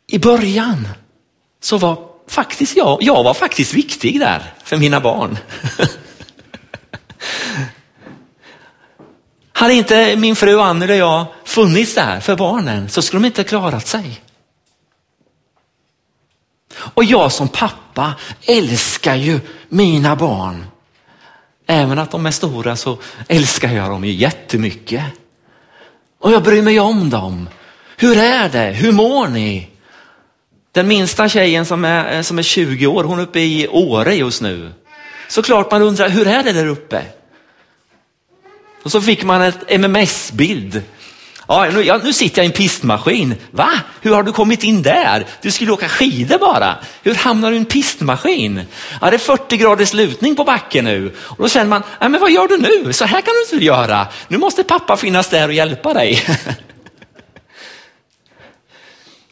i 0.07 0.19
början 0.19 0.87
så 1.61 1.77
var 1.77 1.97
faktiskt 2.27 2.77
jag, 2.77 2.97
jag 3.01 3.23
var 3.23 3.33
faktiskt 3.33 3.73
viktig 3.73 4.19
där 4.19 4.53
för 4.63 4.77
mina 4.77 4.99
barn. 4.99 5.37
Hade 9.51 9.73
inte 9.73 10.15
min 10.15 10.35
fru 10.35 10.59
Anneli 10.59 10.93
och 10.93 10.97
jag 10.97 11.25
funnits 11.45 11.95
där 11.95 12.19
för 12.19 12.35
barnen 12.35 12.89
så 12.89 13.01
skulle 13.01 13.21
de 13.21 13.27
inte 13.27 13.43
klarat 13.43 13.87
sig. 13.87 14.21
Och 16.77 17.03
jag 17.03 17.31
som 17.31 17.47
pappa 17.47 18.13
älskar 18.41 19.15
ju 19.15 19.39
mina 19.69 20.15
barn. 20.15 20.65
Även 21.67 21.99
att 21.99 22.11
de 22.11 22.25
är 22.25 22.31
stora 22.31 22.75
så 22.75 22.97
älskar 23.27 23.73
jag 23.73 23.89
dem 23.89 24.05
ju 24.05 24.11
jättemycket. 24.11 25.03
Och 26.19 26.31
jag 26.31 26.43
bryr 26.43 26.61
mig 26.61 26.79
om 26.79 27.09
dem. 27.09 27.49
Hur 27.97 28.17
är 28.17 28.49
det? 28.49 28.73
Hur 28.73 28.91
mår 28.91 29.27
ni? 29.27 29.67
Den 30.71 30.87
minsta 30.87 31.29
tjejen 31.29 31.65
som 31.65 31.85
är, 31.85 32.15
eh, 32.15 32.21
som 32.21 32.39
är 32.39 32.43
20 32.43 32.87
år, 32.87 33.03
hon 33.03 33.19
är 33.19 33.23
uppe 33.23 33.39
i 33.39 33.67
Åre 33.67 34.15
just 34.15 34.41
nu. 34.41 34.71
Såklart 35.27 35.71
man 35.71 35.81
undrar, 35.81 36.09
hur 36.09 36.27
är 36.27 36.43
det 36.43 36.51
där 36.51 36.67
uppe? 36.67 37.01
Och 38.83 38.91
så 38.91 39.01
fick 39.01 39.23
man 39.23 39.41
ett 39.41 39.59
MMS-bild. 39.67 40.81
Ja, 41.47 41.69
nu, 41.73 41.83
ja, 41.83 41.99
nu 42.03 42.13
sitter 42.13 42.37
jag 42.37 42.45
i 42.45 42.47
en 42.47 42.53
pistmaskin. 42.53 43.35
Va? 43.51 43.69
Hur 44.01 44.13
har 44.13 44.23
du 44.23 44.31
kommit 44.31 44.63
in 44.63 44.81
där? 44.81 45.25
Du 45.41 45.51
skulle 45.51 45.71
åka 45.71 45.89
skidor 45.89 46.37
bara. 46.37 46.75
Hur 47.03 47.15
hamnar 47.15 47.49
du 47.49 47.55
i 47.55 47.59
en 47.59 47.65
pistmaskin? 47.65 48.61
Ja, 49.01 49.09
det 49.09 49.15
är 49.15 49.19
40 49.19 49.57
graders 49.57 49.93
lutning 49.93 50.35
på 50.35 50.43
backen 50.43 50.85
nu. 50.85 51.15
Och 51.19 51.37
då 51.37 51.49
känner 51.49 51.69
man, 51.69 51.83
ja, 51.99 52.09
men 52.09 52.21
vad 52.21 52.31
gör 52.31 52.47
du 52.47 52.57
nu? 52.57 52.93
Så 52.93 53.05
här 53.05 53.21
kan 53.21 53.33
du 53.33 53.55
inte 53.55 53.65
göra. 53.65 54.07
Nu 54.27 54.37
måste 54.37 54.63
pappa 54.63 54.97
finnas 54.97 55.29
där 55.29 55.47
och 55.47 55.53
hjälpa 55.53 55.93
dig. 55.93 56.23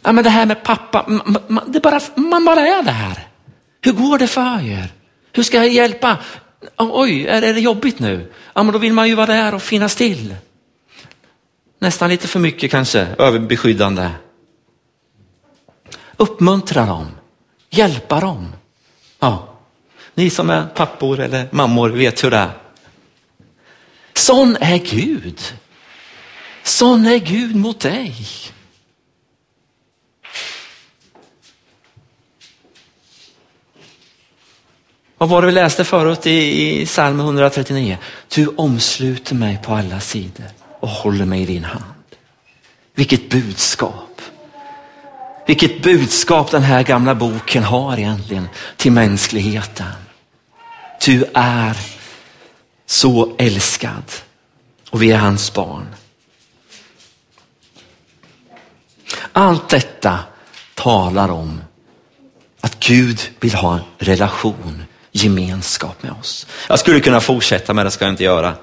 ja, 0.04 0.12
men 0.12 0.24
det 0.24 0.30
här 0.30 0.46
med 0.46 0.64
pappa, 0.64 1.06
man, 1.48 1.64
det 1.68 1.80
bara, 1.80 2.00
man 2.16 2.46
bara 2.46 2.62
är 2.62 2.84
där. 2.84 3.28
Hur 3.82 3.92
går 3.92 4.18
det 4.18 4.28
för 4.28 4.72
er? 4.72 4.88
Hur 5.34 5.44
ska 5.44 5.58
jag 5.58 5.70
hjälpa? 5.70 6.18
Oj, 6.78 7.28
är 7.28 7.42
det 7.42 7.60
jobbigt 7.60 8.00
nu? 8.00 8.32
Ja, 8.54 8.64
men 8.64 8.74
då 8.74 8.80
vill 8.80 8.94
man 8.94 9.08
ju 9.08 9.16
vara 9.16 9.28
där 9.28 9.56
och 9.56 9.62
finnas 9.62 9.96
till. 9.96 10.36
Nästan 11.86 12.10
lite 12.10 12.28
för 12.28 12.40
mycket 12.40 12.72
kanske, 12.72 13.00
överbeskyddande. 13.00 14.10
Uppmuntra 16.18 16.86
dem, 16.86 17.08
hjälpa 17.70 18.20
dem. 18.20 18.54
Ja, 19.20 19.58
ni 20.14 20.30
som 20.30 20.50
är 20.50 20.66
pappor 20.66 21.20
eller 21.20 21.48
mammor 21.52 21.90
vet 21.90 22.24
hur 22.24 22.32
det 22.32 22.38
är. 22.38 22.52
Sån 24.14 24.58
är 24.60 24.78
Gud. 24.78 25.40
Sån 26.64 27.06
är 27.06 27.18
Gud 27.18 27.56
mot 27.56 27.80
dig. 27.80 28.16
Vad 35.18 35.30
var 35.30 35.42
det 35.42 35.48
vi 35.48 35.54
läste 35.54 35.84
förut 35.84 36.28
i, 36.28 36.82
i 36.82 36.86
psalm 36.86 37.20
139? 37.20 37.98
Du 38.36 38.48
omsluter 38.48 39.36
mig 39.36 39.60
på 39.64 39.74
alla 39.74 40.00
sidor 40.00 40.65
och 40.86 40.92
håller 40.92 41.26
mig 41.26 41.42
i 41.42 41.46
din 41.46 41.64
hand. 41.64 41.84
Vilket 42.96 43.30
budskap. 43.30 44.22
Vilket 45.48 45.82
budskap 45.82 46.52
den 46.52 46.64
här 46.64 46.84
gamla 46.84 47.16
boken 47.16 47.64
har 47.64 47.98
egentligen 47.98 48.48
till 48.78 48.92
mänskligheten. 48.92 49.92
Du 51.06 51.26
är 51.34 51.78
så 52.86 53.36
älskad 53.38 54.04
och 54.90 55.02
vi 55.02 55.12
är 55.12 55.18
hans 55.18 55.54
barn. 55.54 55.96
Allt 59.34 59.70
detta 59.70 60.20
talar 60.74 61.32
om 61.32 61.62
att 62.62 62.80
Gud 62.80 63.20
vill 63.40 63.56
ha 63.56 63.74
en 63.74 63.84
relation 63.98 64.84
gemenskap 65.12 66.04
med 66.04 66.12
oss. 66.12 66.48
Jag 66.70 66.80
skulle 66.80 67.00
kunna 67.00 67.22
fortsätta 67.22 67.74
men 67.74 67.86
det 67.86 67.92
ska 67.92 68.06
jag 68.06 68.14
inte 68.14 68.24
göra. 68.24 68.56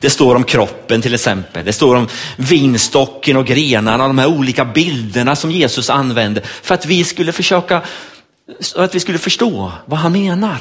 Det 0.00 0.10
står 0.10 0.34
om 0.34 0.44
kroppen 0.44 1.02
till 1.02 1.14
exempel. 1.14 1.64
Det 1.64 1.72
står 1.72 1.96
om 1.96 2.08
vinstocken 2.36 3.36
och 3.36 3.46
grenarna, 3.46 4.06
de 4.06 4.18
här 4.18 4.26
olika 4.26 4.64
bilderna 4.64 5.36
som 5.36 5.50
Jesus 5.50 5.90
använde 5.90 6.40
för 6.40 6.74
att 6.74 6.86
vi 6.86 7.04
skulle 7.04 7.32
försöka, 7.32 7.82
att 8.76 8.94
vi 8.94 9.00
skulle 9.00 9.18
förstå 9.18 9.72
vad 9.84 9.98
han 9.98 10.12
menar. 10.12 10.58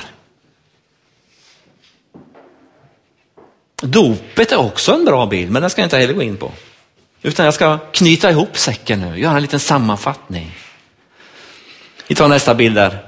Dopet 3.82 4.52
är 4.52 4.58
också 4.58 4.93
en 4.93 5.06
bra 5.06 5.25
bild, 5.25 5.52
men 5.52 5.62
den 5.62 5.69
ska 5.69 5.82
jag 5.82 5.86
inte 5.86 5.97
heller 5.97 6.13
gå 6.13 6.21
in 6.21 6.38
på. 6.38 6.52
Utan 7.21 7.45
jag 7.45 7.54
ska 7.54 7.78
knyta 7.78 8.30
ihop 8.32 8.58
säcken 8.58 9.02
nu, 9.02 9.19
göra 9.19 9.36
en 9.36 9.41
liten 9.41 9.60
sammanfattning. 9.60 10.52
Vi 12.08 12.15
tar 12.15 12.28
nästa 12.28 12.56
bild 12.56 12.75
där. 12.75 13.06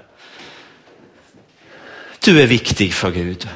Du 2.19 2.41
är 2.41 2.47
viktig 2.47 2.93
för 2.93 3.11
Gud. 3.11 3.49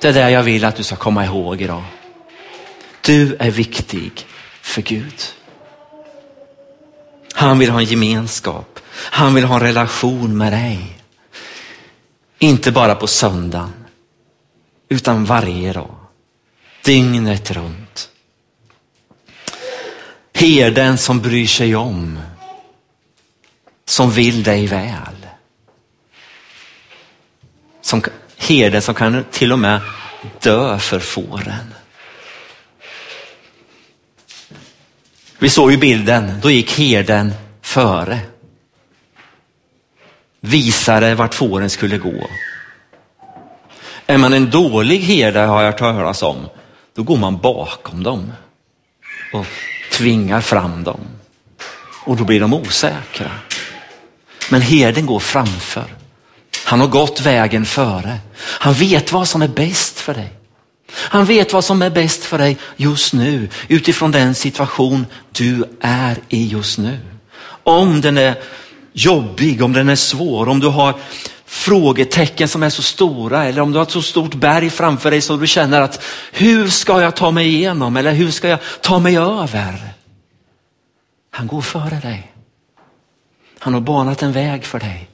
Det 0.00 0.08
är 0.08 0.12
det 0.12 0.30
jag 0.30 0.42
vill 0.42 0.64
att 0.64 0.76
du 0.76 0.82
ska 0.82 0.96
komma 0.96 1.24
ihåg 1.24 1.62
idag. 1.62 1.82
Du 3.06 3.36
är 3.38 3.50
viktig 3.50 4.26
för 4.60 4.82
Gud. 4.82 5.22
Han 7.32 7.58
vill 7.58 7.70
ha 7.70 7.80
en 7.80 7.84
gemenskap. 7.84 8.80
Han 8.94 9.34
vill 9.34 9.44
ha 9.44 9.54
en 9.54 9.60
relation 9.60 10.36
med 10.36 10.52
dig. 10.52 11.02
Inte 12.38 12.72
bara 12.72 12.94
på 12.94 13.06
söndagen, 13.06 13.72
utan 14.88 15.24
varje 15.24 15.72
dag. 15.72 15.96
Dygnet 16.84 17.50
runt. 17.50 18.10
Herden 20.34 20.98
som 20.98 21.20
bryr 21.20 21.46
sig 21.46 21.76
om, 21.76 22.18
som 23.84 24.10
vill 24.10 24.42
dig 24.42 24.66
väl 24.66 25.26
som 27.86 28.02
herden 28.36 28.82
som 28.82 28.94
kan 28.94 29.24
till 29.30 29.52
och 29.52 29.58
med 29.58 29.80
dö 30.40 30.78
för 30.78 31.00
fåren. 31.00 31.74
Vi 35.38 35.50
såg 35.50 35.70
ju 35.70 35.76
bilden, 35.76 36.40
då 36.42 36.50
gick 36.50 36.78
herden 36.78 37.34
före. 37.62 38.20
Visade 40.40 41.14
vart 41.14 41.34
fåren 41.34 41.70
skulle 41.70 41.98
gå. 41.98 42.28
Är 44.06 44.18
man 44.18 44.32
en 44.32 44.50
dålig 44.50 44.98
herde 44.98 45.40
har 45.40 45.62
jag 45.62 45.72
hört 45.72 45.78
talas 45.78 46.22
om, 46.22 46.48
då 46.94 47.02
går 47.02 47.16
man 47.16 47.38
bakom 47.38 48.02
dem 48.02 48.32
och 49.32 49.46
tvingar 49.92 50.40
fram 50.40 50.84
dem. 50.84 51.00
Och 52.04 52.16
då 52.16 52.24
blir 52.24 52.40
de 52.40 52.54
osäkra. 52.54 53.30
Men 54.50 54.60
herden 54.60 55.06
går 55.06 55.20
framför. 55.20 55.84
Han 56.64 56.80
har 56.80 56.86
gått 56.86 57.20
vägen 57.20 57.64
före. 57.64 58.18
Han 58.36 58.74
vet 58.74 59.12
vad 59.12 59.28
som 59.28 59.42
är 59.42 59.48
bäst 59.48 60.00
för 60.00 60.14
dig. 60.14 60.35
Han 60.96 61.24
vet 61.24 61.52
vad 61.52 61.64
som 61.64 61.82
är 61.82 61.90
bäst 61.90 62.24
för 62.24 62.38
dig 62.38 62.58
just 62.76 63.12
nu 63.12 63.48
utifrån 63.68 64.10
den 64.10 64.34
situation 64.34 65.06
du 65.32 65.64
är 65.80 66.18
i 66.28 66.46
just 66.46 66.78
nu. 66.78 66.98
Om 67.62 68.00
den 68.00 68.18
är 68.18 68.34
jobbig, 68.92 69.62
om 69.62 69.72
den 69.72 69.88
är 69.88 69.96
svår, 69.96 70.48
om 70.48 70.60
du 70.60 70.66
har 70.66 70.94
frågetecken 71.46 72.48
som 72.48 72.62
är 72.62 72.70
så 72.70 72.82
stora 72.82 73.44
eller 73.44 73.62
om 73.62 73.72
du 73.72 73.78
har 73.78 73.82
ett 73.82 73.90
så 73.90 74.02
stort 74.02 74.34
berg 74.34 74.70
framför 74.70 75.10
dig 75.10 75.20
som 75.20 75.40
du 75.40 75.46
känner 75.46 75.80
att 75.80 76.04
hur 76.32 76.68
ska 76.68 77.02
jag 77.02 77.16
ta 77.16 77.30
mig 77.30 77.46
igenom 77.46 77.96
eller 77.96 78.12
hur 78.12 78.30
ska 78.30 78.48
jag 78.48 78.58
ta 78.80 78.98
mig 78.98 79.16
över? 79.18 79.92
Han 81.30 81.46
går 81.46 81.60
före 81.60 82.00
dig. 82.02 82.32
Han 83.58 83.74
har 83.74 83.80
banat 83.80 84.22
en 84.22 84.32
väg 84.32 84.64
för 84.64 84.78
dig. 84.78 85.08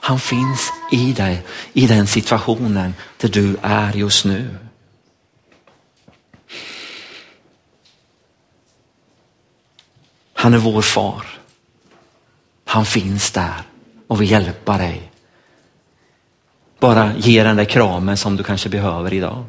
Han 0.00 0.20
finns 0.20 0.72
i 0.92 1.12
dig, 1.12 1.42
i 1.72 1.86
den 1.86 2.06
situationen 2.06 2.94
där 3.16 3.28
du 3.28 3.56
är 3.62 3.92
just 3.92 4.24
nu. 4.24 4.48
Han 10.32 10.54
är 10.54 10.58
vår 10.58 10.82
far. 10.82 11.26
Han 12.64 12.86
finns 12.86 13.30
där 13.30 13.62
och 14.06 14.20
vill 14.20 14.30
hjälpa 14.30 14.78
dig. 14.78 15.10
Bara 16.78 17.12
ge 17.16 17.42
den 17.42 17.56
där 17.56 17.64
kramen 17.64 18.16
som 18.16 18.36
du 18.36 18.44
kanske 18.44 18.68
behöver 18.68 19.12
idag. 19.12 19.44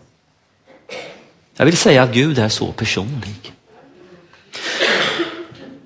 Jag 1.56 1.66
vill 1.66 1.78
säga 1.78 2.04
att 2.04 2.14
Gud 2.14 2.40
är 2.40 2.50
så 2.50 2.72
personlig. 2.72 3.54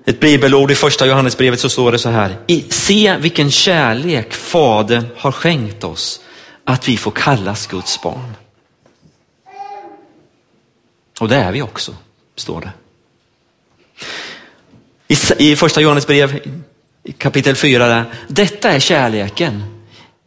Ett 0.08 0.20
bibelord 0.20 0.70
i 0.70 0.74
första 0.74 1.06
Johannesbrevet 1.06 1.60
så 1.60 1.68
står 1.68 1.92
det 1.92 1.98
så 1.98 2.08
här. 2.08 2.36
Se 2.70 3.16
vilken 3.20 3.50
kärlek 3.50 4.34
Fadern 4.34 5.06
har 5.16 5.32
skänkt 5.32 5.84
oss 5.84 6.20
att 6.64 6.88
vi 6.88 6.96
får 6.96 7.10
kallas 7.10 7.66
Guds 7.66 8.02
barn. 8.02 8.34
Och 11.20 11.28
det 11.28 11.36
är 11.36 11.52
vi 11.52 11.62
också, 11.62 11.94
står 12.36 12.60
det. 12.60 12.72
I, 15.08 15.52
i 15.52 15.56
första 15.56 15.80
Johannesbrev 15.80 16.40
kapitel 17.18 17.56
4, 17.56 17.88
där, 17.88 18.04
detta 18.28 18.70
är 18.70 18.80
kärleken. 18.80 19.64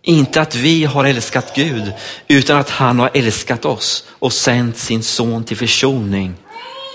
Inte 0.01 0.41
att 0.41 0.55
vi 0.55 0.85
har 0.85 1.05
älskat 1.05 1.55
Gud, 1.55 1.93
utan 2.27 2.57
att 2.57 2.69
han 2.69 2.99
har 2.99 3.09
älskat 3.13 3.65
oss 3.65 4.07
och 4.09 4.33
sänt 4.33 4.77
sin 4.77 5.03
son 5.03 5.43
till 5.43 5.57
försoning 5.57 6.35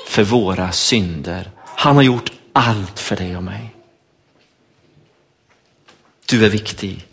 för 0.09 0.23
våra 0.23 0.73
synder. 0.73 1.51
Han 1.77 1.97
har 1.97 2.03
gjort 2.03 2.33
allt 2.57 2.99
för 2.99 3.17
dig 3.17 3.37
och 3.37 3.43
mig. 3.43 3.75
Du 6.27 6.45
är 6.45 6.51
viktig. 6.51 7.07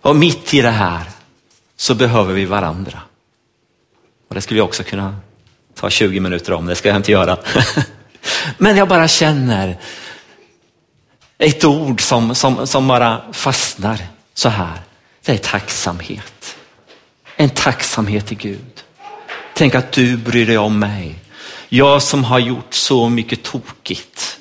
Och 0.00 0.16
mitt 0.16 0.54
i 0.54 0.60
det 0.60 0.70
här 0.70 1.04
så 1.76 1.94
behöver 1.94 2.34
vi 2.34 2.44
varandra. 2.44 3.00
Och 4.28 4.34
det 4.34 4.40
skulle 4.40 4.60
jag 4.60 4.64
också 4.64 4.84
kunna 4.84 5.16
ta 5.74 5.90
20 5.90 6.20
minuter 6.20 6.52
om, 6.52 6.66
det 6.66 6.74
ska 6.74 6.88
jag 6.88 6.96
inte 6.96 7.12
göra. 7.12 7.38
Men 8.58 8.76
jag 8.76 8.88
bara 8.88 9.08
känner 9.08 9.78
ett 11.38 11.64
ord 11.64 12.00
som, 12.00 12.34
som, 12.34 12.66
som 12.66 12.88
bara 12.88 13.32
fastnar 13.32 13.98
så 14.34 14.48
här. 14.48 14.80
Det 15.24 15.32
är 15.32 15.38
tacksamhet. 15.38 16.56
En 17.36 17.50
tacksamhet 17.50 18.26
till 18.26 18.36
Gud. 18.38 18.82
Tänk 19.62 19.74
att 19.74 19.92
du 19.92 20.16
bryr 20.16 20.46
dig 20.46 20.58
om 20.58 20.78
mig. 20.78 21.14
Jag 21.68 22.02
som 22.02 22.24
har 22.24 22.38
gjort 22.38 22.74
så 22.74 23.08
mycket 23.08 23.42
tokigt, 23.42 24.38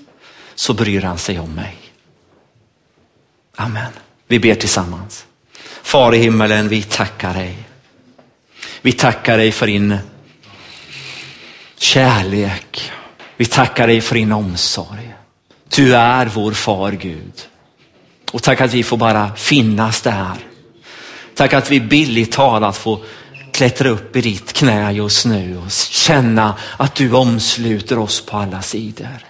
så 0.55 0.73
bryr 0.73 1.01
han 1.01 1.17
sig 1.17 1.39
om 1.39 1.53
mig. 1.53 1.77
Amen. 3.55 3.91
Vi 4.27 4.39
ber 4.39 4.55
tillsammans. 4.55 5.25
Far 5.83 6.15
i 6.15 6.17
himmelen, 6.17 6.67
vi 6.67 6.83
tackar 6.83 7.33
dig. 7.33 7.57
Vi 8.81 8.91
tackar 8.91 9.37
dig 9.37 9.51
för 9.51 9.67
din 9.67 9.97
kärlek. 11.77 12.91
Vi 13.37 13.45
tackar 13.45 13.87
dig 13.87 14.01
för 14.01 14.15
din 14.15 14.31
omsorg. 14.31 15.13
Du 15.69 15.95
är 15.95 16.25
vår 16.25 16.51
far 16.51 16.91
Gud. 16.91 17.47
Och 18.31 18.43
tack 18.43 18.61
att 18.61 18.73
vi 18.73 18.83
får 18.83 18.97
bara 18.97 19.35
finnas 19.35 20.01
där. 20.01 20.35
Tack 21.35 21.53
att 21.53 21.71
vi 21.71 21.79
billigt 21.79 22.31
talat 22.31 22.77
får 22.77 22.99
klättra 23.51 23.89
upp 23.89 24.15
i 24.15 24.21
ditt 24.21 24.53
knä 24.53 24.91
just 24.91 25.25
nu 25.25 25.57
och 25.57 25.71
känna 25.71 26.55
att 26.77 26.95
du 26.95 27.13
omsluter 27.13 27.99
oss 27.99 28.25
på 28.25 28.37
alla 28.37 28.61
sidor. 28.61 29.25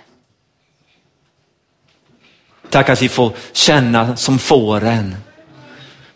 Tack 2.70 2.90
att 2.90 3.02
vi 3.02 3.10
får 3.10 3.34
känna 3.54 4.16
som 4.16 4.40
fåren. 4.40 5.16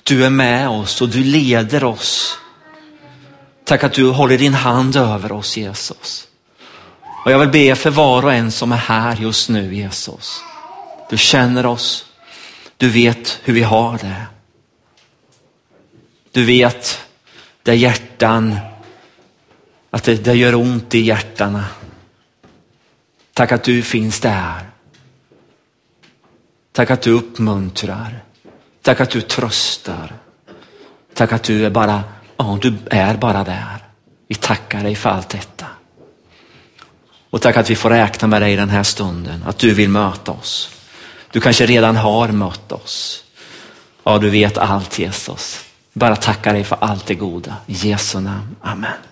Du 0.03 0.25
är 0.25 0.29
med 0.29 0.69
oss 0.69 1.01
och 1.01 1.09
du 1.09 1.23
leder 1.23 1.83
oss. 1.83 2.37
Tack 3.63 3.83
att 3.83 3.93
du 3.93 4.09
håller 4.09 4.37
din 4.37 4.53
hand 4.53 4.95
över 4.95 5.31
oss 5.31 5.57
Jesus. 5.57 6.27
Och 7.25 7.31
jag 7.31 7.39
vill 7.39 7.49
be 7.49 7.75
för 7.75 7.89
var 7.89 8.23
och 8.23 8.33
en 8.33 8.51
som 8.51 8.71
är 8.71 8.77
här 8.77 9.15
just 9.15 9.49
nu 9.49 9.75
Jesus. 9.75 10.41
Du 11.09 11.17
känner 11.17 11.65
oss. 11.65 12.05
Du 12.77 12.89
vet 12.89 13.39
hur 13.43 13.53
vi 13.53 13.63
har 13.63 13.97
det. 13.97 14.25
Du 16.31 16.45
vet 16.45 17.04
där 17.65 17.73
hjärtan, 17.73 18.55
att 19.89 20.03
det, 20.03 20.15
det 20.15 20.33
gör 20.33 20.55
ont 20.55 20.95
i 20.95 20.99
hjärtana. 20.99 21.65
Tack 23.33 23.51
att 23.51 23.63
du 23.63 23.81
finns 23.81 24.19
där. 24.19 24.69
Tack 26.71 26.91
att 26.91 27.01
du 27.01 27.11
uppmuntrar. 27.11 28.23
Tack 28.81 28.99
att 28.99 29.09
du 29.09 29.21
tröstar. 29.21 30.13
Tack 31.13 31.31
att 31.31 31.43
du 31.43 31.65
är 31.65 31.69
bara, 31.69 32.03
ja, 32.37 32.59
du 32.61 32.73
är 32.91 33.17
bara 33.17 33.43
där. 33.43 33.83
Vi 34.27 34.35
tackar 34.35 34.83
dig 34.83 34.95
för 34.95 35.09
allt 35.09 35.29
detta. 35.29 35.65
Och 37.29 37.41
tack 37.41 37.57
att 37.57 37.69
vi 37.69 37.75
får 37.75 37.89
räkna 37.89 38.27
med 38.27 38.41
dig 38.41 38.53
i 38.53 38.55
den 38.55 38.69
här 38.69 38.83
stunden, 38.83 39.43
att 39.47 39.57
du 39.57 39.73
vill 39.73 39.89
möta 39.89 40.31
oss. 40.31 40.69
Du 41.31 41.41
kanske 41.41 41.65
redan 41.65 41.95
har 41.95 42.27
mött 42.27 42.71
oss. 42.71 43.23
Ja, 44.03 44.17
du 44.17 44.29
vet 44.29 44.57
allt 44.57 44.99
Jesus. 44.99 45.64
Bara 45.97 46.15
tacka 46.15 46.53
dig 46.53 46.63
för 46.63 46.77
allt 46.81 47.05
det 47.05 47.15
goda. 47.15 47.55
I 47.67 47.73
Jesu 47.73 48.19
namn. 48.19 48.55
Amen. 48.61 48.91